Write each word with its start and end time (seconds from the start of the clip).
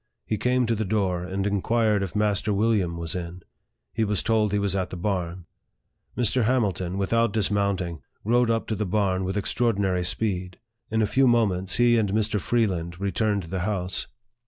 He 0.25 0.39
came 0.39 0.65
to 0.65 0.73
the 0.73 0.83
door, 0.83 1.23
and 1.25 1.45
inquired 1.45 2.01
if 2.01 2.15
Master 2.15 2.51
William 2.51 2.97
was 2.97 3.13
in. 3.13 3.43
He 3.93 4.03
was 4.03 4.23
told 4.23 4.51
he 4.51 4.57
was 4.57 4.75
at 4.75 4.89
the 4.89 4.95
barn. 4.97 5.45
Mr. 6.17 6.45
Hamilton, 6.45 6.97
with 6.97 7.13
out 7.13 7.31
dismounting, 7.31 8.01
rode 8.23 8.49
up 8.49 8.65
to 8.69 8.75
the 8.75 8.87
barn 8.87 9.23
with 9.23 9.35
extraor 9.35 9.73
LIFE 9.77 9.77
OF 9.77 9.83
FREDERICK 9.83 10.05
DOUGLASS. 10.05 10.07
89 10.07 10.07
dinary 10.07 10.07
speed. 10.49 10.59
In 10.89 11.01
a 11.03 11.05
few 11.05 11.27
moments, 11.27 11.75
he 11.75 11.97
and 11.99 12.09
Mr. 12.13 12.39
Free 12.39 12.65
land 12.65 12.99
returned 12.99 13.43
to 13.43 13.49
the 13.49 13.59
house. 13.59 14.07